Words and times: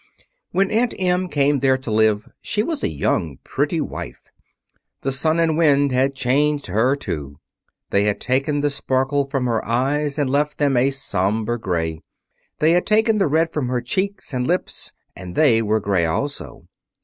When 0.49 0.71
Aunt 0.71 0.95
Em 0.97 1.27
came 1.27 1.59
there 1.59 1.77
to 1.77 1.91
live 1.91 2.27
she 2.41 2.63
was 2.63 2.83
a 2.83 2.89
young, 2.89 3.37
pretty 3.43 3.79
wife. 3.79 4.31
The 5.01 5.11
sun 5.11 5.37
and 5.39 5.55
wind 5.55 5.91
had 5.91 6.15
changed 6.15 6.65
her, 6.65 6.95
too. 6.95 7.37
They 7.91 8.05
had 8.05 8.19
taken 8.19 8.61
the 8.61 8.71
sparkle 8.71 9.25
from 9.25 9.45
her 9.45 9.63
eyes 9.63 10.17
and 10.17 10.27
left 10.27 10.57
them 10.57 10.75
a 10.75 10.89
sober 10.89 11.59
gray; 11.59 12.01
they 12.57 12.71
had 12.71 12.87
taken 12.87 13.19
the 13.19 13.27
red 13.27 13.51
from 13.51 13.67
her 13.67 13.79
cheeks 13.79 14.33
and 14.33 14.47
lips, 14.47 14.91
and 15.15 15.35
they 15.35 15.61
were 15.61 15.79
gray 15.79 16.07
also. 16.07 16.67